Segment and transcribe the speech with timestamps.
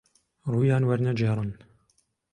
[0.51, 1.51] ڕوویان وەرنەگێڕن